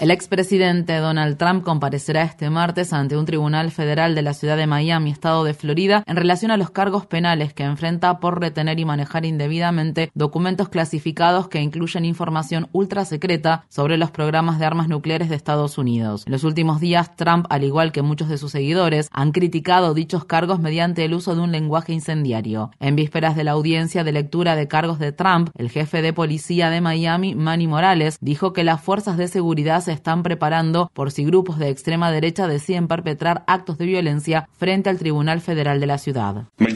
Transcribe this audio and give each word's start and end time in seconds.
El 0.00 0.10
expresidente 0.10 0.96
Donald 0.96 1.36
Trump 1.36 1.62
comparecerá 1.62 2.22
este 2.22 2.48
martes 2.48 2.94
ante 2.94 3.18
un 3.18 3.26
tribunal 3.26 3.70
federal 3.70 4.14
de 4.14 4.22
la 4.22 4.32
ciudad 4.32 4.56
de 4.56 4.66
Miami, 4.66 5.10
estado 5.10 5.44
de 5.44 5.52
Florida, 5.52 6.04
en 6.06 6.16
relación 6.16 6.50
a 6.50 6.56
los 6.56 6.70
cargos 6.70 7.04
penales 7.04 7.52
que 7.52 7.64
enfrenta 7.64 8.18
por 8.18 8.40
retener 8.40 8.80
y 8.80 8.86
manejar 8.86 9.26
indebidamente 9.26 10.10
documentos 10.14 10.70
clasificados 10.70 11.48
que 11.48 11.60
incluyen 11.60 12.06
información 12.06 12.68
ultra 12.72 13.04
secreta 13.04 13.66
sobre 13.68 13.98
los 13.98 14.10
programas 14.10 14.58
de 14.58 14.64
armas 14.64 14.88
nucleares 14.88 15.28
de 15.28 15.36
Estados 15.36 15.76
Unidos. 15.76 16.22
En 16.24 16.32
los 16.32 16.44
últimos 16.44 16.80
días, 16.80 17.14
Trump, 17.14 17.44
al 17.50 17.62
igual 17.62 17.92
que 17.92 18.00
muchos 18.00 18.30
de 18.30 18.38
sus 18.38 18.52
seguidores, 18.52 19.10
han 19.12 19.32
criticado 19.32 19.92
dichos 19.92 20.24
cargos 20.24 20.60
mediante 20.60 21.04
el 21.04 21.12
uso 21.12 21.34
de 21.34 21.42
un 21.42 21.52
lenguaje 21.52 21.92
incendiario. 21.92 22.70
En 22.80 22.96
vísperas 22.96 23.36
de 23.36 23.44
la 23.44 23.50
audiencia 23.50 24.02
de 24.02 24.12
lectura 24.12 24.56
de 24.56 24.66
cargos 24.66 24.98
de 24.98 25.12
Trump, 25.12 25.50
el 25.58 25.68
jefe 25.68 26.00
de 26.00 26.14
policía 26.14 26.70
de 26.70 26.80
Miami, 26.80 27.34
Manny 27.34 27.66
Morales, 27.66 28.16
dijo 28.22 28.54
que 28.54 28.64
las 28.64 28.80
fuerzas 28.80 29.18
de 29.18 29.28
seguridad 29.28 29.89
están 29.92 30.22
preparando 30.22 30.90
por 30.94 31.10
si 31.10 31.24
grupos 31.24 31.58
de 31.58 31.68
extrema 31.68 32.10
derecha 32.10 32.46
deciden 32.46 32.88
perpetrar 32.88 33.44
actos 33.46 33.78
de 33.78 33.86
violencia 33.86 34.48
frente 34.58 34.90
al 34.90 34.98
Tribunal 34.98 35.40
Federal 35.40 35.80
de 35.80 35.86
la 35.86 35.98
ciudad. 35.98 36.44
No 36.58 36.66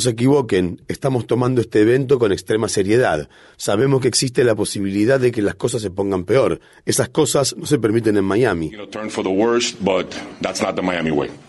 se 0.00 0.10
equivoquen, 0.10 0.82
estamos 0.88 1.26
tomando 1.26 1.60
este 1.60 1.80
evento 1.80 2.18
con 2.18 2.32
extrema 2.32 2.68
seriedad. 2.68 3.28
Sabemos 3.56 4.00
que 4.00 4.08
existe 4.08 4.44
la 4.44 4.54
posibilidad 4.54 5.20
de 5.20 5.32
que 5.32 5.42
las 5.42 5.54
cosas 5.54 5.82
se 5.82 5.90
pongan 5.90 6.24
peor. 6.24 6.60
Esas 6.84 7.08
cosas 7.08 7.56
no 7.56 7.66
se 7.66 7.78
permiten 7.78 8.16
en 8.16 8.24
Miami. 8.24 8.72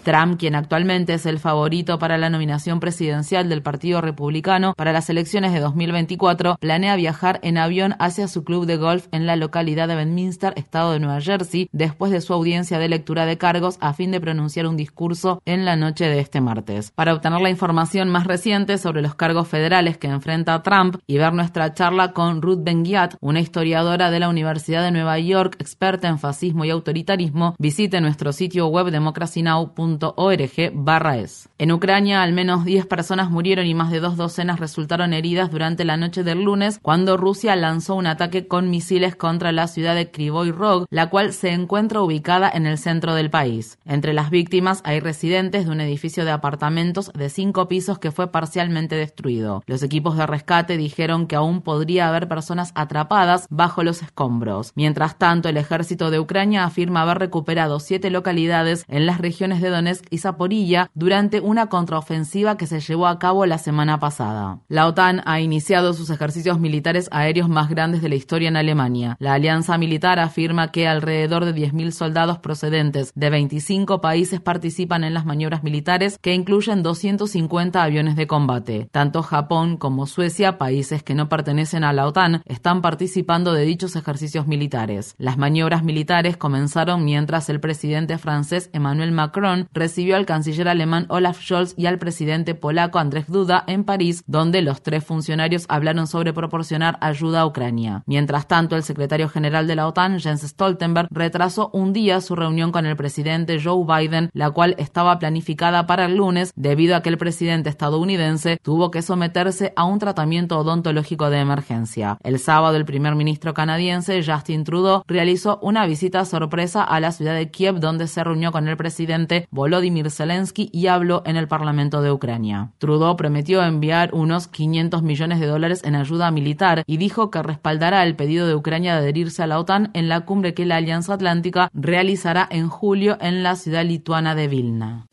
Trump, 0.04 0.40
quien 0.40 0.56
actualmente 0.56 1.14
es 1.14 1.26
el 1.26 1.40
favorito 1.40 2.00
para 2.00 2.18
la 2.18 2.30
nominación 2.30 2.80
presidencial 2.80 3.50
del 3.50 3.62
Partido 3.62 4.02
Republicano 4.02 4.74
para 4.76 4.94
las 4.94 5.10
elecciones 5.10 5.52
de 5.52 5.60
2024, 5.60 6.58
planea 6.60 6.96
viajar 6.96 7.40
en 7.44 7.58
avión 7.58 7.96
hacia 8.00 8.28
su 8.28 8.44
club 8.44 8.66
de 8.66 8.78
golf 8.78 9.08
en 9.12 9.26
la 9.26 9.36
localidad 9.36 9.88
de 9.88 9.96
Bedminster, 9.96 10.54
estado 10.56 10.94
de 10.94 11.00
Nueva 11.00 11.20
Jersey, 11.20 11.70
después 11.72 12.12
de 12.12 12.22
su 12.22 12.34
audiencia 12.34 12.80
de 12.80 12.88
lectura 12.88 13.26
de 13.26 13.38
cargos 13.38 13.78
a 13.82 13.94
fin 13.94 14.12
de 14.12 14.22
pronunciar 14.22 14.68
un 14.68 14.78
discurso 14.78 15.42
en 15.46 15.66
la 15.66 15.76
noche 15.76 16.06
de 16.06 16.20
este 16.20 16.42
martes. 16.42 16.92
Para 16.92 17.14
obtener 17.14 17.42
la 17.48 17.52
información 17.52 18.10
más 18.10 18.28
reciente 18.28 18.78
sobre 18.78 19.02
los 19.02 19.16
cargos 19.16 19.48
federales 19.48 19.98
que 19.98 20.08
enfrenta 20.08 20.62
Trump 20.64 20.98
y 21.08 21.18
ver 21.18 21.32
nuestra 21.32 21.74
charla 21.74 22.12
con 22.12 22.42
Ruth 22.42 22.60
ben 22.62 22.84
una 23.22 23.40
historiadora 23.40 24.12
de 24.12 24.20
la 24.20 24.28
Universidad 24.28 24.84
de 24.84 24.92
Nueva 24.92 25.18
York, 25.18 25.56
experta 25.60 26.10
en 26.10 26.20
fascismo 26.20 26.66
y 26.66 26.70
autoritarismo, 26.70 27.56
visite 27.58 28.02
nuestro 28.02 28.34
sitio 28.34 28.68
web 28.68 28.92
democracynow.org/es. 28.92 31.50
En 31.58 31.72
Ucrania, 31.72 32.22
al 32.22 32.34
menos 32.34 32.66
10 32.66 32.86
personas 32.86 33.32
murieron 33.32 33.66
y 33.66 33.74
más 33.74 33.92
de 33.92 34.02
dos 34.02 34.18
docenas 34.18 34.60
resultaron 34.60 35.14
heridas 35.14 35.50
durante 35.50 35.86
la 35.86 35.96
noche 35.96 36.24
del 36.24 36.44
lunes 36.44 36.80
cuando 36.82 37.16
Rusia 37.16 37.56
lanzó 37.56 37.96
un 37.96 38.08
ataque 38.08 38.46
con 38.48 38.70
misiles 38.70 39.16
contra 39.16 39.54
la 39.54 39.68
ciudad 39.68 39.96
de 39.96 40.12
Krivoy 40.12 40.52
Rog, 40.52 40.86
la 40.90 41.10
cual 41.10 41.32
se 41.32 41.54
encuentra 41.54 42.02
ubicada 42.02 42.52
en 42.54 42.68
el 42.68 42.78
centro 42.78 43.16
del 43.16 43.30
país. 43.30 43.80
Entre 43.86 44.12
las 44.14 44.32
víctimas 44.32 44.82
hay 44.84 45.00
residentes 45.00 45.66
de 45.66 45.72
un 45.72 45.80
edificio 45.80 46.26
de 46.26 46.32
apartamentos 46.32 47.10
de 47.14 47.37
cinco 47.38 47.68
pisos 47.68 48.00
que 48.00 48.10
fue 48.10 48.32
parcialmente 48.32 48.96
destruido. 48.96 49.62
Los 49.68 49.84
equipos 49.84 50.18
de 50.18 50.26
rescate 50.26 50.76
dijeron 50.76 51.28
que 51.28 51.36
aún 51.36 51.62
podría 51.62 52.10
haber 52.10 52.28
personas 52.28 52.72
atrapadas 52.74 53.46
bajo 53.52 53.84
los 53.84 54.02
escombros. 54.02 54.72
Mientras 54.74 55.20
tanto, 55.20 55.48
el 55.48 55.58
ejército 55.58 56.10
de 56.10 56.20
Ucrania 56.20 56.64
afirma 56.64 57.04
haber 57.04 57.20
recuperado 57.20 57.80
siete 57.80 58.10
localidades 58.10 58.86
en 58.88 59.06
las 59.06 59.20
regiones 59.20 59.62
de 59.62 59.70
Donetsk 59.70 60.08
y 60.10 60.18
Zaporilla 60.18 60.90
durante 60.96 61.40
una 61.40 61.68
contraofensiva 61.68 62.58
que 62.58 62.66
se 62.66 62.80
llevó 62.80 63.06
a 63.06 63.20
cabo 63.20 63.46
la 63.46 63.60
semana 63.60 64.00
pasada. 64.00 64.62
La 64.68 64.88
OTAN 64.88 65.22
ha 65.26 65.40
iniciado 65.40 65.94
sus 65.94 66.10
ejercicios 66.10 66.60
militares 66.60 67.08
aéreos 67.12 67.50
más 67.50 67.70
grandes 67.70 68.02
de 68.02 68.10
la 68.10 68.16
historia 68.16 68.50
en 68.50 68.58
Alemania. 68.58 69.16
La 69.20 69.36
alianza 69.36 69.78
militar 69.78 70.18
afirma 70.18 70.72
que 70.72 70.88
alrededor 70.88 71.46
de 71.46 71.54
10.000 71.54 71.92
soldados 71.92 72.40
procedentes 72.40 73.12
de 73.14 73.30
25 73.30 74.02
países 74.02 74.42
participan 74.42 75.04
en 75.04 75.14
las 75.14 75.28
maniobras 75.28 75.62
militares 75.62 76.18
que 76.20 76.34
incluyen 76.34 76.82
200 76.82 77.17
50 77.26 77.82
aviones 77.82 78.16
de 78.16 78.28
combate. 78.28 78.90
Tanto 78.92 79.24
Japón 79.24 79.78
como 79.78 80.06
Suecia, 80.06 80.60
países 80.60 81.02
que 81.02 81.16
no 81.16 81.30
pertenecen 81.30 81.84
a 81.84 81.94
la 81.94 82.06
OTAN, 82.06 82.44
están 82.46 82.84
participando 82.84 83.54
de 83.54 83.66
dichos 83.66 83.96
ejercicios 83.96 84.46
militares. 84.46 85.16
Las 85.18 85.38
maniobras 85.38 85.84
militares 85.84 86.38
comenzaron 86.38 87.06
mientras 87.06 87.50
el 87.50 87.60
presidente 87.60 88.18
francés 88.18 88.70
Emmanuel 88.74 89.12
Macron 89.12 89.68
recibió 89.74 90.16
al 90.16 90.26
canciller 90.26 90.68
alemán 90.68 91.06
Olaf 91.10 91.42
Scholz 91.42 91.74
y 91.78 91.86
al 91.86 91.98
presidente 91.98 92.54
polaco 92.54 93.00
Andrzej 93.00 93.28
Duda 93.28 93.64
en 93.68 93.84
París, 93.84 94.24
donde 94.28 94.62
los 94.62 94.82
tres 94.82 95.04
funcionarios 95.04 95.66
hablaron 95.70 96.08
sobre 96.08 96.34
proporcionar 96.34 96.98
ayuda 97.02 97.42
a 97.42 97.46
Ucrania. 97.46 98.04
Mientras 98.06 98.48
tanto, 98.48 98.76
el 98.76 98.84
secretario 98.84 99.30
general 99.30 99.68
de 99.68 99.76
la 99.76 99.88
OTAN, 99.88 100.20
Jens 100.20 100.42
Stoltenberg, 100.42 101.08
retrasó 101.12 101.70
un 101.74 101.94
día 101.94 102.20
su 102.22 102.36
reunión 102.36 102.72
con 102.72 102.86
el 102.86 102.98
presidente 102.98 103.62
Joe 103.64 103.86
Biden, 103.86 104.30
la 104.34 104.52
cual 104.52 104.76
estaba 104.78 105.20
planificada 105.20 105.88
para 105.88 106.06
el 106.06 106.18
lunes 106.18 106.52
debido 106.56 106.96
a 106.96 107.02
que 107.02 107.07
el 107.08 107.18
presidente 107.18 107.70
estadounidense 107.70 108.58
tuvo 108.62 108.92
que 108.92 109.02
someterse 109.02 109.74
a 109.76 109.86
un 109.86 110.00
tratamiento 110.00 110.60
odontológico 110.60 111.30
de 111.30 111.40
emergencia. 111.40 112.18
El 112.24 112.40
sábado, 112.40 112.76
el 112.78 112.86
primer 112.86 113.16
ministro 113.16 113.54
canadiense 113.54 114.24
Justin 114.24 114.64
Trudeau 114.64 115.04
realizó 115.08 115.60
una 115.62 115.86
visita 115.86 116.26
sorpresa 116.26 116.84
a 116.84 117.00
la 117.00 117.12
ciudad 117.12 117.36
de 117.36 117.50
Kiev, 117.52 117.80
donde 117.80 118.08
se 118.08 118.24
reunió 118.24 118.52
con 118.52 118.68
el 118.68 118.78
presidente 118.78 119.48
Volodymyr 119.52 120.12
Zelensky 120.12 120.70
y 120.72 120.88
habló 120.88 121.24
en 121.26 121.38
el 121.38 121.48
Parlamento 121.48 122.02
de 122.02 122.12
Ucrania. 122.12 122.72
Trudeau 122.78 123.16
prometió 123.16 123.64
enviar 123.64 124.14
unos 124.14 124.48
500 124.48 125.04
millones 125.04 125.40
de 125.40 125.48
dólares 125.48 125.82
en 125.84 125.96
ayuda 125.96 126.32
militar 126.32 126.84
y 126.86 126.98
dijo 126.98 127.32
que 127.32 127.44
respaldará 127.44 128.04
el 128.04 128.16
pedido 128.16 128.48
de 128.48 128.56
Ucrania 128.56 128.94
de 128.94 129.00
adherirse 129.00 129.44
a 129.44 129.48
la 129.48 129.60
OTAN 129.60 129.92
en 129.94 130.10
la 130.10 130.22
cumbre 130.22 130.54
que 130.54 130.66
la 130.66 130.78
Alianza 130.78 131.14
Atlántica 131.14 131.70
realizará 131.74 132.48
en 132.50 132.70
julio 132.70 133.18
en 133.22 133.44
la 133.44 133.56
ciudad 133.56 133.86
lituana 133.86 134.36
de 134.36 134.48
Vilna. 134.48 135.08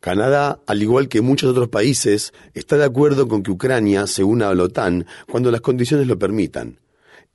Canadá, 0.00 0.60
al 0.66 0.82
igual 0.82 1.08
que 1.08 1.20
muchos 1.20 1.50
otros 1.50 1.68
países, 1.68 2.32
está 2.54 2.76
de 2.76 2.84
acuerdo 2.84 3.28
con 3.28 3.42
que 3.42 3.50
Ucrania 3.50 4.06
se 4.06 4.24
una 4.24 4.48
a 4.48 4.54
la 4.54 4.64
OTAN 4.64 5.06
cuando 5.30 5.50
las 5.50 5.60
condiciones 5.60 6.06
lo 6.06 6.18
permitan. 6.18 6.78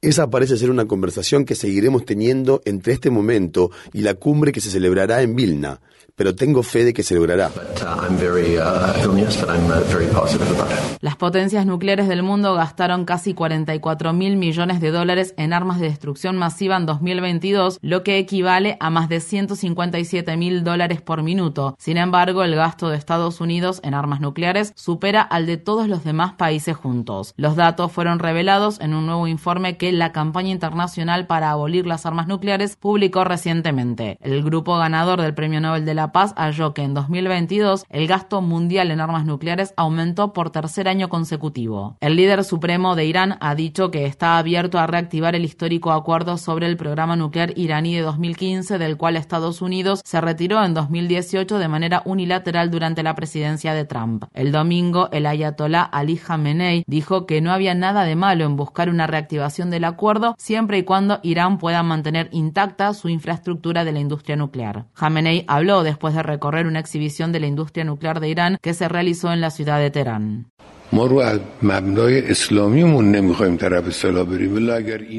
Esa 0.03 0.29
parece 0.29 0.57
ser 0.57 0.69
una 0.69 0.83
conversación 0.83 1.45
que 1.45 1.55
seguiremos 1.55 2.03
teniendo 2.03 2.61
entre 2.65 2.91
este 2.91 3.09
momento 3.09 3.71
y 3.93 4.01
la 4.01 4.15
cumbre 4.15 4.51
que 4.51 4.59
se 4.59 4.69
celebrará 4.69 5.21
en 5.21 5.33
Vilna, 5.33 5.79
pero 6.15 6.35
tengo 6.35 6.61
fe 6.61 6.83
de 6.83 6.93
que 6.93 7.03
se 7.03 7.15
logrará. 7.15 7.49
Las 10.99 11.15
potencias 11.15 11.65
nucleares 11.65 12.07
del 12.07 12.21
mundo 12.21 12.53
gastaron 12.53 13.05
casi 13.05 13.33
44 13.33 14.13
mil 14.13 14.35
millones 14.35 14.81
de 14.81 14.91
dólares 14.91 15.33
en 15.37 15.53
armas 15.53 15.79
de 15.79 15.87
destrucción 15.87 16.37
masiva 16.37 16.77
en 16.77 16.85
2022, 16.85 17.79
lo 17.81 18.03
que 18.03 18.17
equivale 18.17 18.77
a 18.79 18.89
más 18.89 19.09
de 19.09 19.21
157 19.21 20.37
mil 20.37 20.63
dólares 20.63 21.01
por 21.01 21.23
minuto. 21.23 21.75
Sin 21.79 21.97
embargo, 21.97 22.43
el 22.43 22.55
gasto 22.55 22.89
de 22.89 22.97
Estados 22.97 23.41
Unidos 23.41 23.79
en 23.83 23.93
armas 23.93 24.21
nucleares 24.21 24.73
supera 24.75 25.21
al 25.21 25.45
de 25.45 25.57
todos 25.57 25.87
los 25.87 26.03
demás 26.03 26.33
países 26.33 26.75
juntos. 26.75 27.33
Los 27.37 27.55
datos 27.55 27.91
fueron 27.91 28.19
revelados 28.19 28.79
en 28.81 28.93
un 28.93 29.05
nuevo 29.05 29.27
informe 29.27 29.77
que 29.77 29.92
la 29.93 30.11
campaña 30.11 30.49
internacional 30.49 31.27
para 31.27 31.51
abolir 31.51 31.85
las 31.85 32.05
armas 32.05 32.27
nucleares 32.27 32.75
publicó 32.75 33.23
recientemente. 33.23 34.17
El 34.21 34.43
grupo 34.43 34.77
ganador 34.77 35.21
del 35.21 35.33
Premio 35.33 35.61
Nobel 35.61 35.85
de 35.85 35.93
la 35.93 36.11
Paz 36.11 36.33
halló 36.35 36.73
que 36.73 36.83
en 36.83 36.93
2022 36.93 37.85
el 37.89 38.07
gasto 38.07 38.41
mundial 38.41 38.91
en 38.91 39.01
armas 39.01 39.25
nucleares 39.25 39.73
aumentó 39.77 40.33
por 40.33 40.49
tercer 40.49 40.87
año 40.87 41.09
consecutivo. 41.09 41.97
El 42.01 42.15
líder 42.15 42.43
supremo 42.43 42.95
de 42.95 43.05
Irán 43.05 43.37
ha 43.39 43.55
dicho 43.55 43.91
que 43.91 44.05
está 44.05 44.37
abierto 44.37 44.79
a 44.79 44.87
reactivar 44.87 45.35
el 45.35 45.45
histórico 45.45 45.91
acuerdo 45.91 46.37
sobre 46.37 46.67
el 46.67 46.77
programa 46.77 47.15
nuclear 47.15 47.57
iraní 47.57 47.95
de 47.95 48.01
2015, 48.01 48.77
del 48.77 48.97
cual 48.97 49.15
Estados 49.15 49.61
Unidos 49.61 50.01
se 50.03 50.21
retiró 50.21 50.63
en 50.63 50.73
2018 50.73 51.57
de 51.57 51.67
manera 51.67 52.01
unilateral 52.05 52.71
durante 52.71 53.03
la 53.03 53.15
presidencia 53.15 53.73
de 53.73 53.85
Trump. 53.85 54.25
El 54.33 54.51
domingo, 54.51 55.09
el 55.11 55.25
ayatolá 55.25 55.83
Ali 55.83 56.17
Khamenei 56.17 56.83
dijo 56.87 57.25
que 57.25 57.41
no 57.41 57.51
había 57.51 57.75
nada 57.75 58.03
de 58.03 58.15
malo 58.15 58.45
en 58.45 58.55
buscar 58.55 58.89
una 58.89 59.07
reactivación 59.07 59.69
del 59.69 59.82
acuerdo 59.85 60.35
siempre 60.37 60.77
y 60.77 60.83
cuando 60.83 61.19
Irán 61.23 61.57
pueda 61.57 61.83
mantener 61.83 62.29
intacta 62.31 62.93
su 62.93 63.09
infraestructura 63.09 63.85
de 63.85 63.91
la 63.91 63.99
industria 63.99 64.35
nuclear. 64.35 64.87
Khamenei 64.93 65.45
habló 65.47 65.83
después 65.83 66.13
de 66.13 66.23
recorrer 66.23 66.67
una 66.67 66.79
exhibición 66.79 67.31
de 67.31 67.39
la 67.39 67.47
industria 67.47 67.83
nuclear 67.83 68.19
de 68.19 68.29
Irán 68.29 68.57
que 68.61 68.73
se 68.73 68.87
realizó 68.87 69.31
en 69.31 69.41
la 69.41 69.49
ciudad 69.49 69.79
de 69.79 69.91
Teherán. 69.91 70.47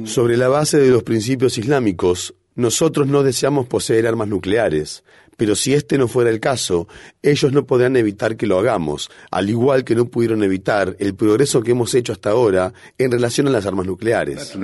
Sobre 0.05 0.37
la 0.37 0.49
base 0.49 0.79
de 0.79 0.91
los 0.91 1.03
principios 1.03 1.59
islámicos, 1.59 2.35
nosotros 2.55 3.07
no 3.07 3.23
deseamos 3.23 3.67
poseer 3.67 4.07
armas 4.07 4.29
nucleares, 4.29 5.05
pero 5.37 5.55
si 5.55 5.75
este 5.75 5.99
no 5.99 6.09
fuera 6.09 6.31
el 6.31 6.41
caso, 6.41 6.87
ellos 7.23 7.53
no 7.53 7.67
podrán 7.67 7.97
evitar 7.97 8.37
que 8.37 8.47
lo 8.47 8.59
hagamos, 8.59 9.11
al 9.31 9.51
igual 9.51 9.85
que 9.85 9.95
no 9.95 10.07
pudieron 10.07 10.43
evitar 10.43 10.97
el 10.99 11.15
progreso 11.15 11.63
que 11.63 11.73
hemos 11.73 11.95
hecho 11.95 12.13
hasta 12.13 12.31
ahora 12.31 12.73
en 12.99 13.11
relación 13.11 13.49
a 13.49 13.51
las 13.51 13.67
armas 13.67 13.87
nucleares. 13.87 14.57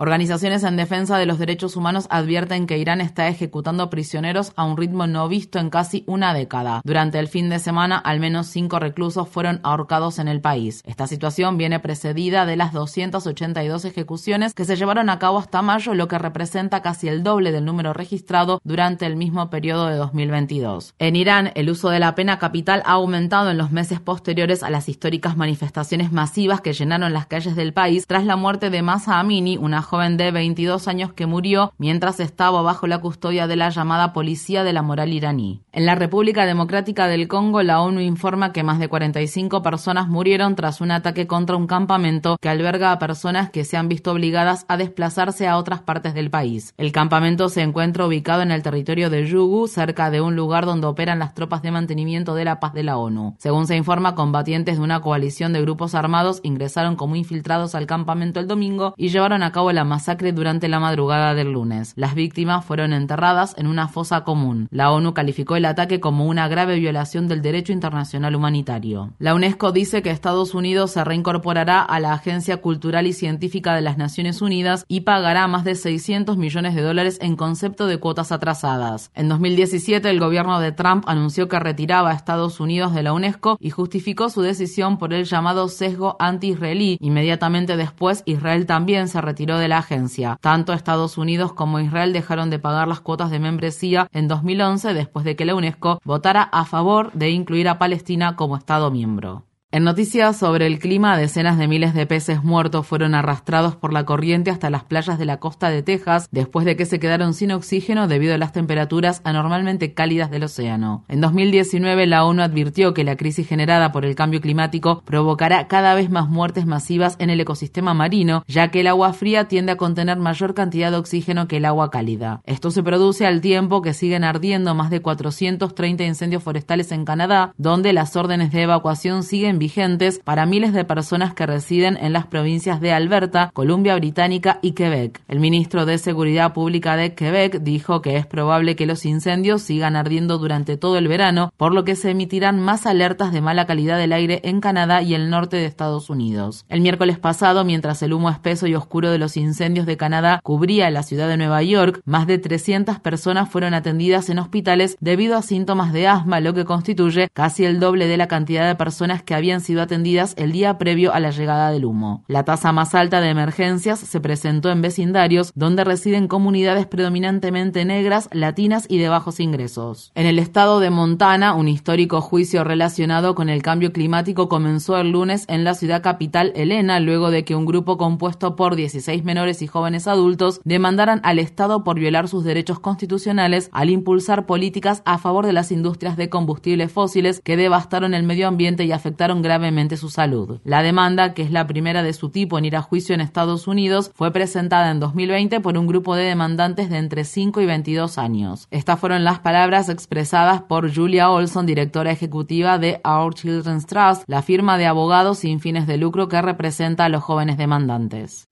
Organizaciones 0.00 0.62
en 0.62 0.76
defensa 0.76 1.18
de 1.18 1.26
los 1.26 1.40
derechos 1.40 1.74
humanos 1.74 2.06
advierten 2.08 2.68
que 2.68 2.78
Irán 2.78 3.00
está 3.00 3.26
ejecutando 3.26 3.90
prisioneros 3.90 4.52
a 4.54 4.62
un 4.62 4.76
ritmo 4.76 5.08
no 5.08 5.28
visto 5.28 5.58
en 5.58 5.70
casi 5.70 6.04
una 6.06 6.32
década. 6.32 6.82
Durante 6.84 7.18
el 7.18 7.26
fin 7.26 7.48
de 7.48 7.58
semana, 7.58 7.98
al 7.98 8.20
menos 8.20 8.46
cinco 8.46 8.78
reclusos 8.78 9.28
fueron 9.28 9.58
ahorcados 9.64 10.20
en 10.20 10.28
el 10.28 10.40
país. 10.40 10.82
Esta 10.86 11.08
situación 11.08 11.58
viene 11.58 11.80
precedida 11.80 12.46
de 12.46 12.54
las 12.54 12.72
282 12.72 13.86
ejecuciones 13.86 14.54
que 14.54 14.64
se 14.64 14.76
llevaron 14.76 15.10
a 15.10 15.18
cabo 15.18 15.38
hasta 15.38 15.62
mayo, 15.62 15.94
lo 15.94 16.06
que 16.06 16.16
representa 16.16 16.80
casi 16.80 17.08
el 17.08 17.24
doble 17.24 17.50
del 17.50 17.64
número 17.64 17.92
registrado 17.92 18.60
durante 18.62 19.04
el 19.04 19.16
mismo 19.16 19.50
periodo 19.50 19.88
de 19.88 19.96
2022. 19.96 20.94
En 21.00 21.16
Irán, 21.16 21.50
el 21.56 21.70
uso 21.70 21.90
de 21.90 21.98
la 21.98 22.14
pena 22.14 22.38
capital 22.38 22.84
ha 22.86 22.92
aumentado 22.92 23.50
en 23.50 23.58
los 23.58 23.72
meses 23.72 23.98
posteriores 23.98 24.62
a 24.62 24.70
las 24.70 24.88
históricas 24.88 25.36
manifestaciones 25.36 26.12
masivas 26.12 26.60
que 26.60 26.72
llenaron 26.72 27.12
las 27.12 27.26
calles 27.26 27.56
del 27.56 27.72
país 27.72 28.06
tras 28.06 28.24
la 28.24 28.36
muerte 28.36 28.70
de 28.70 28.82
Masa 28.82 29.18
Amini, 29.18 29.56
una 29.56 29.87
joven 29.88 30.18
de 30.18 30.30
22 30.30 30.86
años 30.86 31.14
que 31.14 31.26
murió 31.26 31.72
mientras 31.78 32.20
estaba 32.20 32.60
bajo 32.60 32.86
la 32.86 32.98
custodia 32.98 33.46
de 33.46 33.56
la 33.56 33.70
llamada 33.70 34.12
Policía 34.12 34.62
de 34.62 34.74
la 34.74 34.82
Moral 34.82 35.14
iraní. 35.14 35.62
En 35.72 35.86
la 35.86 35.94
República 35.94 36.44
Democrática 36.44 37.08
del 37.08 37.26
Congo, 37.26 37.62
la 37.62 37.80
ONU 37.80 38.00
informa 38.00 38.52
que 38.52 38.62
más 38.62 38.78
de 38.80 38.88
45 38.88 39.62
personas 39.62 40.06
murieron 40.08 40.56
tras 40.56 40.82
un 40.82 40.90
ataque 40.90 41.26
contra 41.26 41.56
un 41.56 41.66
campamento 41.66 42.36
que 42.38 42.50
alberga 42.50 42.92
a 42.92 42.98
personas 42.98 43.48
que 43.48 43.64
se 43.64 43.78
han 43.78 43.88
visto 43.88 44.12
obligadas 44.12 44.66
a 44.68 44.76
desplazarse 44.76 45.48
a 45.48 45.56
otras 45.56 45.80
partes 45.80 46.12
del 46.12 46.28
país. 46.28 46.74
El 46.76 46.92
campamento 46.92 47.48
se 47.48 47.62
encuentra 47.62 48.06
ubicado 48.06 48.42
en 48.42 48.50
el 48.50 48.62
territorio 48.62 49.08
de 49.08 49.26
Yugu, 49.26 49.68
cerca 49.68 50.10
de 50.10 50.20
un 50.20 50.36
lugar 50.36 50.66
donde 50.66 50.86
operan 50.86 51.18
las 51.18 51.32
tropas 51.32 51.62
de 51.62 51.70
mantenimiento 51.70 52.34
de 52.34 52.44
la 52.44 52.60
paz 52.60 52.74
de 52.74 52.82
la 52.82 52.98
ONU. 52.98 53.36
Según 53.38 53.66
se 53.66 53.76
informa, 53.76 54.14
combatientes 54.14 54.76
de 54.76 54.82
una 54.84 55.00
coalición 55.00 55.54
de 55.54 55.62
grupos 55.62 55.94
armados 55.94 56.40
ingresaron 56.42 56.96
como 56.96 57.16
infiltrados 57.16 57.74
al 57.74 57.86
campamento 57.86 58.38
el 58.38 58.46
domingo 58.46 58.92
y 58.98 59.08
llevaron 59.08 59.42
a 59.42 59.50
cabo 59.50 59.72
la 59.72 59.77
masacre 59.84 60.32
durante 60.32 60.68
la 60.68 60.80
madrugada 60.80 61.34
del 61.34 61.52
lunes. 61.52 61.92
Las 61.96 62.14
víctimas 62.14 62.64
fueron 62.64 62.92
enterradas 62.92 63.54
en 63.58 63.66
una 63.66 63.88
fosa 63.88 64.24
común. 64.24 64.68
La 64.70 64.90
ONU 64.90 65.14
calificó 65.14 65.56
el 65.56 65.64
ataque 65.64 66.00
como 66.00 66.26
una 66.26 66.48
grave 66.48 66.78
violación 66.78 67.28
del 67.28 67.42
derecho 67.42 67.72
internacional 67.72 68.34
humanitario. 68.34 69.12
La 69.18 69.34
UNESCO 69.34 69.72
dice 69.72 70.02
que 70.02 70.10
Estados 70.10 70.54
Unidos 70.54 70.92
se 70.92 71.04
reincorporará 71.04 71.82
a 71.82 72.00
la 72.00 72.12
Agencia 72.12 72.58
Cultural 72.58 73.06
y 73.06 73.12
Científica 73.12 73.74
de 73.74 73.82
las 73.82 73.98
Naciones 73.98 74.42
Unidas 74.42 74.84
y 74.88 75.00
pagará 75.00 75.46
más 75.48 75.64
de 75.64 75.74
600 75.74 76.36
millones 76.36 76.74
de 76.74 76.82
dólares 76.82 77.18
en 77.20 77.36
concepto 77.36 77.86
de 77.86 77.98
cuotas 77.98 78.32
atrasadas. 78.32 79.10
En 79.14 79.28
2017, 79.28 80.08
el 80.08 80.20
gobierno 80.20 80.60
de 80.60 80.72
Trump 80.72 81.04
anunció 81.06 81.48
que 81.48 81.58
retiraba 81.58 82.10
a 82.10 82.14
Estados 82.14 82.60
Unidos 82.60 82.94
de 82.94 83.02
la 83.02 83.12
UNESCO 83.12 83.56
y 83.60 83.70
justificó 83.70 84.28
su 84.30 84.42
decisión 84.42 84.98
por 84.98 85.12
el 85.12 85.24
llamado 85.24 85.68
sesgo 85.68 86.16
anti-israelí. 86.18 86.98
Inmediatamente 87.00 87.76
después, 87.76 88.22
Israel 88.26 88.66
también 88.66 89.08
se 89.08 89.20
retiró 89.20 89.58
de 89.58 89.67
la 89.68 89.78
agencia. 89.78 90.38
Tanto 90.40 90.72
Estados 90.72 91.18
Unidos 91.18 91.52
como 91.52 91.80
Israel 91.80 92.12
dejaron 92.12 92.50
de 92.50 92.58
pagar 92.58 92.88
las 92.88 93.00
cuotas 93.00 93.30
de 93.30 93.38
membresía 93.38 94.08
en 94.12 94.28
2011 94.28 94.94
después 94.94 95.24
de 95.24 95.36
que 95.36 95.44
la 95.44 95.54
UNESCO 95.54 96.00
votara 96.04 96.42
a 96.42 96.64
favor 96.64 97.12
de 97.12 97.30
incluir 97.30 97.68
a 97.68 97.78
Palestina 97.78 98.36
como 98.36 98.56
Estado 98.56 98.90
miembro. 98.90 99.47
En 99.70 99.84
noticias 99.84 100.38
sobre 100.38 100.66
el 100.66 100.78
clima, 100.78 101.18
decenas 101.18 101.58
de 101.58 101.68
miles 101.68 101.92
de 101.92 102.06
peces 102.06 102.42
muertos 102.42 102.86
fueron 102.86 103.14
arrastrados 103.14 103.76
por 103.76 103.92
la 103.92 104.06
corriente 104.06 104.50
hasta 104.50 104.70
las 104.70 104.84
playas 104.84 105.18
de 105.18 105.26
la 105.26 105.40
costa 105.40 105.68
de 105.68 105.82
Texas 105.82 106.26
después 106.32 106.64
de 106.64 106.74
que 106.74 106.86
se 106.86 106.98
quedaron 106.98 107.34
sin 107.34 107.52
oxígeno 107.52 108.08
debido 108.08 108.34
a 108.34 108.38
las 108.38 108.54
temperaturas 108.54 109.20
anormalmente 109.24 109.92
cálidas 109.92 110.30
del 110.30 110.44
océano. 110.44 111.04
En 111.08 111.20
2019, 111.20 112.06
la 112.06 112.24
ONU 112.24 112.40
advirtió 112.40 112.94
que 112.94 113.04
la 113.04 113.16
crisis 113.16 113.46
generada 113.46 113.92
por 113.92 114.06
el 114.06 114.14
cambio 114.14 114.40
climático 114.40 115.02
provocará 115.04 115.68
cada 115.68 115.94
vez 115.94 116.08
más 116.08 116.30
muertes 116.30 116.64
masivas 116.64 117.16
en 117.18 117.28
el 117.28 117.38
ecosistema 117.38 117.92
marino, 117.92 118.44
ya 118.48 118.68
que 118.68 118.80
el 118.80 118.86
agua 118.86 119.12
fría 119.12 119.48
tiende 119.48 119.72
a 119.72 119.76
contener 119.76 120.16
mayor 120.16 120.54
cantidad 120.54 120.90
de 120.90 120.96
oxígeno 120.96 121.46
que 121.46 121.58
el 121.58 121.66
agua 121.66 121.90
cálida. 121.90 122.40
Esto 122.46 122.70
se 122.70 122.82
produce 122.82 123.26
al 123.26 123.42
tiempo 123.42 123.82
que 123.82 123.92
siguen 123.92 124.24
ardiendo 124.24 124.74
más 124.74 124.88
de 124.88 125.02
430 125.02 126.04
incendios 126.04 126.42
forestales 126.42 126.90
en 126.90 127.04
Canadá, 127.04 127.52
donde 127.58 127.92
las 127.92 128.16
órdenes 128.16 128.50
de 128.50 128.62
evacuación 128.62 129.24
siguen 129.24 129.57
vigentes 129.58 130.20
para 130.22 130.46
miles 130.46 130.72
de 130.72 130.84
personas 130.84 131.34
que 131.34 131.46
residen 131.46 131.96
en 132.00 132.12
las 132.12 132.26
provincias 132.26 132.80
de 132.80 132.92
Alberta, 132.92 133.50
Columbia 133.52 133.94
Británica 133.96 134.58
y 134.62 134.72
Quebec. 134.72 135.20
El 135.28 135.40
ministro 135.40 135.86
de 135.86 135.98
Seguridad 135.98 136.52
Pública 136.52 136.96
de 136.96 137.14
Quebec 137.14 137.60
dijo 137.60 138.02
que 138.02 138.16
es 138.16 138.26
probable 138.26 138.76
que 138.76 138.86
los 138.86 139.04
incendios 139.04 139.62
sigan 139.62 139.96
ardiendo 139.96 140.38
durante 140.38 140.76
todo 140.76 140.98
el 140.98 141.08
verano, 141.08 141.52
por 141.56 141.74
lo 141.74 141.84
que 141.84 141.96
se 141.96 142.10
emitirán 142.10 142.60
más 142.60 142.86
alertas 142.86 143.32
de 143.32 143.40
mala 143.40 143.66
calidad 143.66 143.98
del 143.98 144.12
aire 144.12 144.40
en 144.44 144.60
Canadá 144.60 145.02
y 145.02 145.14
el 145.14 145.30
norte 145.30 145.56
de 145.56 145.66
Estados 145.66 146.10
Unidos. 146.10 146.64
El 146.68 146.80
miércoles 146.80 147.18
pasado, 147.18 147.64
mientras 147.64 148.02
el 148.02 148.12
humo 148.12 148.30
espeso 148.30 148.66
y 148.66 148.74
oscuro 148.74 149.10
de 149.10 149.18
los 149.18 149.36
incendios 149.36 149.86
de 149.86 149.96
Canadá 149.96 150.40
cubría 150.42 150.90
la 150.90 151.02
ciudad 151.02 151.28
de 151.28 151.36
Nueva 151.36 151.62
York, 151.62 152.00
más 152.04 152.26
de 152.26 152.38
300 152.38 153.00
personas 153.00 153.48
fueron 153.50 153.74
atendidas 153.74 154.28
en 154.30 154.38
hospitales 154.38 154.96
debido 155.00 155.36
a 155.36 155.42
síntomas 155.42 155.92
de 155.92 156.06
asma, 156.06 156.40
lo 156.40 156.54
que 156.54 156.64
constituye 156.64 157.28
casi 157.32 157.64
el 157.64 157.80
doble 157.80 158.06
de 158.06 158.16
la 158.16 158.28
cantidad 158.28 158.66
de 158.66 158.74
personas 158.74 159.22
que 159.22 159.34
había 159.34 159.47
habían 159.48 159.60
sido 159.62 159.80
atendidas 159.80 160.34
el 160.36 160.52
día 160.52 160.76
previo 160.76 161.14
a 161.14 161.20
la 161.20 161.30
llegada 161.30 161.72
del 161.72 161.86
humo. 161.86 162.22
La 162.26 162.44
tasa 162.44 162.70
más 162.70 162.94
alta 162.94 163.22
de 163.22 163.30
emergencias 163.30 163.98
se 163.98 164.20
presentó 164.20 164.68
en 164.68 164.82
vecindarios 164.82 165.52
donde 165.54 165.84
residen 165.84 166.28
comunidades 166.28 166.86
predominantemente 166.86 167.86
negras, 167.86 168.28
latinas 168.30 168.84
y 168.90 168.98
de 168.98 169.08
bajos 169.08 169.40
ingresos. 169.40 170.12
En 170.14 170.26
el 170.26 170.38
estado 170.38 170.80
de 170.80 170.90
Montana, 170.90 171.54
un 171.54 171.66
histórico 171.66 172.20
juicio 172.20 172.62
relacionado 172.62 173.34
con 173.34 173.48
el 173.48 173.62
cambio 173.62 173.90
climático 173.90 174.50
comenzó 174.50 174.98
el 174.98 175.12
lunes 175.12 175.46
en 175.48 175.64
la 175.64 175.72
ciudad 175.72 176.02
capital 176.02 176.52
Helena, 176.54 177.00
luego 177.00 177.30
de 177.30 177.46
que 177.46 177.54
un 177.54 177.64
grupo 177.64 177.96
compuesto 177.96 178.54
por 178.54 178.76
16 178.76 179.24
menores 179.24 179.62
y 179.62 179.66
jóvenes 179.66 180.06
adultos 180.06 180.60
demandaran 180.64 181.22
al 181.24 181.38
Estado 181.38 181.84
por 181.84 181.98
violar 181.98 182.28
sus 182.28 182.44
derechos 182.44 182.80
constitucionales 182.80 183.70
al 183.72 183.88
impulsar 183.88 184.44
políticas 184.44 185.00
a 185.06 185.16
favor 185.16 185.46
de 185.46 185.54
las 185.54 185.72
industrias 185.72 186.18
de 186.18 186.28
combustibles 186.28 186.92
fósiles 186.92 187.40
que 187.42 187.56
devastaron 187.56 188.12
el 188.12 188.24
medio 188.24 188.46
ambiente 188.46 188.84
y 188.84 188.92
afectaron 188.92 189.37
gravemente 189.42 189.96
su 189.96 190.10
salud. 190.10 190.60
La 190.64 190.82
demanda, 190.82 191.34
que 191.34 191.42
es 191.42 191.50
la 191.50 191.66
primera 191.66 192.02
de 192.02 192.12
su 192.12 192.30
tipo 192.30 192.58
en 192.58 192.64
ir 192.64 192.76
a 192.76 192.82
juicio 192.82 193.14
en 193.14 193.20
Estados 193.20 193.66
Unidos, 193.66 194.10
fue 194.14 194.32
presentada 194.32 194.90
en 194.90 195.00
2020 195.00 195.60
por 195.60 195.76
un 195.76 195.86
grupo 195.86 196.14
de 196.14 196.24
demandantes 196.24 196.90
de 196.90 196.98
entre 196.98 197.24
5 197.24 197.60
y 197.60 197.66
22 197.66 198.18
años. 198.18 198.68
Estas 198.70 198.98
fueron 199.00 199.24
las 199.24 199.38
palabras 199.40 199.88
expresadas 199.88 200.62
por 200.62 200.94
Julia 200.94 201.30
Olson, 201.30 201.66
directora 201.66 202.10
ejecutiva 202.10 202.78
de 202.78 203.00
Our 203.04 203.34
Children's 203.34 203.86
Trust, 203.86 204.24
la 204.26 204.42
firma 204.42 204.78
de 204.78 204.86
abogados 204.86 205.38
sin 205.38 205.60
fines 205.60 205.86
de 205.86 205.96
lucro 205.96 206.28
que 206.28 206.42
representa 206.42 207.04
a 207.04 207.08
los 207.08 207.22
jóvenes 207.22 207.56
demandantes. 207.56 208.48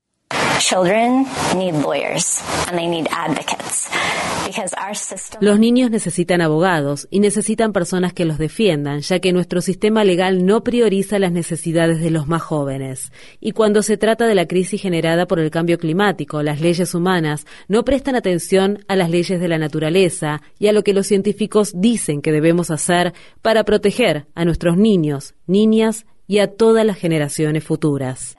Los 5.41 5.59
niños 5.59 5.91
necesitan 5.91 6.41
abogados 6.41 7.09
y 7.11 7.21
necesitan 7.21 7.73
personas 7.73 8.12
que 8.12 8.25
los 8.25 8.38
defiendan, 8.38 9.00
ya 9.00 9.19
que 9.19 9.33
nuestro 9.33 9.61
sistema 9.61 10.05
legal 10.05 10.45
no 10.47 10.62
prioriza 10.62 11.19
las 11.19 11.33
necesidades 11.33 12.00
de 12.00 12.11
los 12.11 12.26
más 12.26 12.43
jóvenes. 12.43 13.12
Y 13.41 13.53
cuando 13.53 13.83
se 13.83 13.97
trata 13.97 14.26
de 14.26 14.35
la 14.35 14.47
crisis 14.47 14.81
generada 14.81 15.26
por 15.26 15.38
el 15.38 15.50
cambio 15.50 15.79
climático, 15.79 16.43
las 16.43 16.61
leyes 16.61 16.95
humanas 16.95 17.47
no 17.69 17.85
prestan 17.85 18.17
atención 18.17 18.85
a 18.88 18.97
las 18.97 19.11
leyes 19.11 19.41
de 19.41 19.49
la 19.49 19.59
naturaleza 19.59 20.43
y 20.59 20.69
a 20.69 20.73
lo 20.73 20.83
que 20.83 20.93
los 20.93 21.07
científicos 21.07 21.73
dicen 21.75 22.23
que 22.23 22.33
debemos 22.33 22.71
hacer 22.71 23.15
para 23.43 23.65
proteger 23.65 24.26
a 24.35 24.45
nuestros 24.45 24.76
niños, 24.76 25.35
niñas 25.47 26.07
y 26.26 26.38
a 26.38 26.49
todas 26.49 26.85
las 26.85 26.99
generaciones 26.99 27.65
futuras. 27.65 28.37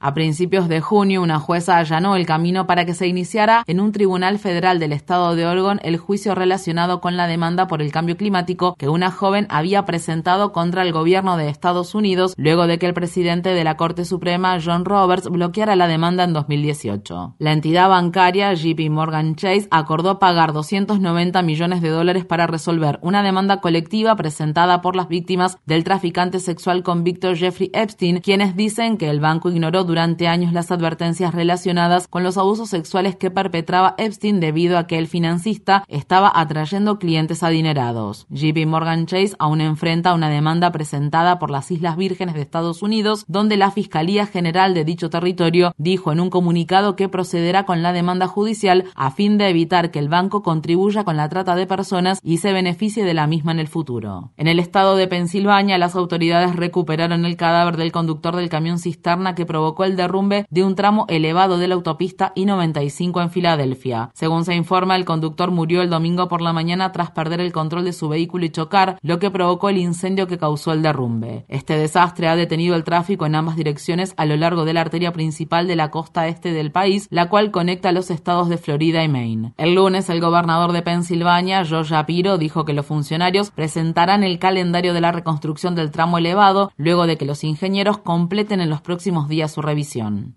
A 0.00 0.14
principios 0.14 0.68
de 0.68 0.80
junio, 0.80 1.22
una 1.22 1.40
jueza 1.40 1.76
allanó 1.76 2.14
el 2.14 2.24
camino 2.24 2.68
para 2.68 2.84
que 2.84 2.94
se 2.94 3.08
iniciara 3.08 3.64
en 3.66 3.80
un 3.80 3.90
tribunal 3.90 4.38
federal 4.38 4.78
del 4.78 4.92
estado 4.92 5.34
de 5.34 5.44
Oregon 5.44 5.80
el 5.82 5.96
juicio 5.96 6.36
relacionado 6.36 7.00
con 7.00 7.16
la 7.16 7.26
demanda 7.26 7.66
por 7.66 7.82
el 7.82 7.90
cambio 7.90 8.16
climático 8.16 8.76
que 8.78 8.88
una 8.88 9.10
joven 9.10 9.48
había 9.50 9.84
presentado 9.86 10.52
contra 10.52 10.82
el 10.82 10.92
gobierno 10.92 11.36
de 11.36 11.48
Estados 11.48 11.96
Unidos 11.96 12.34
luego 12.36 12.68
de 12.68 12.78
que 12.78 12.86
el 12.86 12.94
presidente 12.94 13.50
de 13.50 13.64
la 13.64 13.76
Corte 13.76 14.04
Suprema, 14.04 14.58
John 14.64 14.84
Roberts, 14.84 15.28
bloqueara 15.28 15.74
la 15.74 15.88
demanda 15.88 16.22
en 16.22 16.32
2018. 16.32 17.34
La 17.38 17.52
entidad 17.52 17.88
bancaria 17.88 18.54
JP 18.54 18.90
Morgan 18.90 19.34
Chase 19.34 19.66
acordó 19.72 20.20
pagar 20.20 20.52
290 20.52 21.42
millones 21.42 21.82
de 21.82 21.88
dólares 21.88 22.24
para 22.24 22.46
resolver 22.46 23.00
una 23.02 23.24
demanda 23.24 23.60
colectiva 23.60 24.14
presentada 24.14 24.80
por 24.80 24.94
las 24.94 25.08
víctimas 25.08 25.58
del 25.66 25.82
traficante 25.82 26.38
sexual 26.38 26.84
convicto 26.84 27.34
Jeffrey 27.34 27.72
Epstein, 27.74 28.20
quienes 28.20 28.54
dicen 28.54 28.96
que 28.96 29.10
el 29.10 29.18
banco 29.18 29.50
ignoró 29.50 29.87
durante 29.88 30.28
años 30.28 30.52
las 30.52 30.70
advertencias 30.70 31.34
relacionadas 31.34 32.06
con 32.06 32.22
los 32.22 32.36
abusos 32.36 32.68
sexuales 32.68 33.16
que 33.16 33.30
perpetraba 33.30 33.94
Epstein 33.96 34.38
debido 34.38 34.76
a 34.76 34.86
que 34.86 34.98
el 34.98 35.08
financista 35.08 35.82
estaba 35.88 36.30
atrayendo 36.32 36.98
clientes 36.98 37.42
adinerados. 37.42 38.26
JP 38.28 38.66
Morgan 38.66 39.06
Chase 39.06 39.34
aún 39.38 39.62
enfrenta 39.62 40.12
una 40.12 40.28
demanda 40.28 40.70
presentada 40.72 41.38
por 41.38 41.50
las 41.50 41.70
Islas 41.70 41.96
Vírgenes 41.96 42.34
de 42.34 42.42
Estados 42.42 42.82
Unidos, 42.82 43.24
donde 43.28 43.56
la 43.56 43.70
Fiscalía 43.70 44.26
General 44.26 44.74
de 44.74 44.84
dicho 44.84 45.08
territorio 45.08 45.72
dijo 45.78 46.12
en 46.12 46.20
un 46.20 46.28
comunicado 46.28 46.94
que 46.94 47.08
procederá 47.08 47.64
con 47.64 47.82
la 47.82 47.94
demanda 47.94 48.26
judicial 48.26 48.84
a 48.94 49.10
fin 49.10 49.38
de 49.38 49.48
evitar 49.48 49.90
que 49.90 49.98
el 49.98 50.10
banco 50.10 50.42
contribuya 50.42 51.04
con 51.04 51.16
la 51.16 51.30
trata 51.30 51.56
de 51.56 51.66
personas 51.66 52.20
y 52.22 52.38
se 52.38 52.52
beneficie 52.52 53.04
de 53.04 53.14
la 53.14 53.26
misma 53.26 53.52
en 53.52 53.58
el 53.58 53.68
futuro. 53.68 54.32
En 54.36 54.48
el 54.48 54.58
estado 54.58 54.96
de 54.96 55.08
Pensilvania, 55.08 55.78
las 55.78 55.96
autoridades 55.96 56.54
recuperaron 56.54 57.24
el 57.24 57.36
cadáver 57.36 57.78
del 57.78 57.90
conductor 57.90 58.36
del 58.36 58.50
camión 58.50 58.78
cisterna 58.78 59.34
que 59.34 59.46
provocó 59.46 59.77
el 59.84 59.96
derrumbe 59.96 60.46
de 60.50 60.64
un 60.64 60.74
tramo 60.74 61.06
elevado 61.08 61.58
de 61.58 61.68
la 61.68 61.74
autopista 61.74 62.32
I-95 62.34 63.22
en 63.22 63.30
Filadelfia. 63.30 64.10
Según 64.14 64.44
se 64.44 64.54
informa, 64.54 64.96
el 64.96 65.04
conductor 65.04 65.50
murió 65.50 65.82
el 65.82 65.90
domingo 65.90 66.28
por 66.28 66.40
la 66.40 66.52
mañana 66.52 66.92
tras 66.92 67.10
perder 67.10 67.40
el 67.40 67.52
control 67.52 67.84
de 67.84 67.92
su 67.92 68.08
vehículo 68.08 68.44
y 68.44 68.50
chocar, 68.50 68.98
lo 69.02 69.18
que 69.18 69.30
provocó 69.30 69.68
el 69.68 69.78
incendio 69.78 70.26
que 70.26 70.38
causó 70.38 70.72
el 70.72 70.82
derrumbe. 70.82 71.44
Este 71.48 71.76
desastre 71.76 72.28
ha 72.28 72.36
detenido 72.36 72.74
el 72.74 72.84
tráfico 72.84 73.26
en 73.26 73.34
ambas 73.34 73.56
direcciones 73.56 74.14
a 74.16 74.26
lo 74.26 74.36
largo 74.36 74.64
de 74.64 74.72
la 74.72 74.80
arteria 74.80 75.12
principal 75.12 75.66
de 75.66 75.76
la 75.76 75.90
costa 75.90 76.28
este 76.28 76.52
del 76.52 76.72
país, 76.72 77.08
la 77.10 77.28
cual 77.28 77.50
conecta 77.50 77.92
los 77.92 78.10
estados 78.10 78.48
de 78.48 78.58
Florida 78.58 79.02
y 79.04 79.08
Maine. 79.08 79.52
El 79.56 79.74
lunes, 79.74 80.10
el 80.10 80.20
gobernador 80.20 80.72
de 80.72 80.82
Pensilvania, 80.82 81.64
George 81.64 81.94
Shapiro, 81.94 82.38
dijo 82.38 82.64
que 82.64 82.72
los 82.72 82.86
funcionarios 82.86 83.50
presentarán 83.50 84.24
el 84.24 84.38
calendario 84.38 84.94
de 84.94 85.00
la 85.00 85.12
reconstrucción 85.12 85.74
del 85.74 85.90
tramo 85.90 86.18
elevado 86.18 86.72
luego 86.76 87.06
de 87.06 87.16
que 87.16 87.24
los 87.24 87.44
ingenieros 87.44 87.98
completen 87.98 88.60
en 88.60 88.70
los 88.70 88.80
próximos 88.80 89.28
días 89.28 89.52
su 89.52 89.62
revisión. 89.68 90.34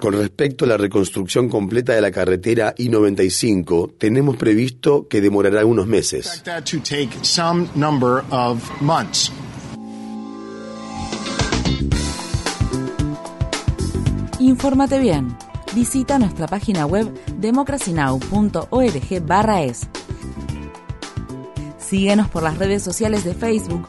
Con 0.00 0.14
respecto 0.14 0.64
a 0.64 0.68
la 0.68 0.76
reconstrucción 0.76 1.48
completa 1.48 1.92
de 1.92 2.00
la 2.00 2.10
carretera 2.10 2.74
I-95, 2.76 3.94
tenemos 3.98 4.36
previsto 4.36 5.06
que 5.06 5.20
demorará 5.20 5.64
unos 5.66 5.86
meses. 5.86 6.42
Infórmate 14.40 14.98
bien. 14.98 15.36
Visita 15.74 16.18
nuestra 16.18 16.46
página 16.46 16.86
web 16.86 17.12
democracynow.org/es. 17.38 19.88
Síguenos 21.78 22.28
por 22.28 22.42
las 22.42 22.58
redes 22.58 22.82
sociales 22.82 23.24
de 23.24 23.34
Facebook, 23.34 23.88